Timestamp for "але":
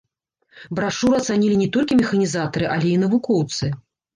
2.77-2.89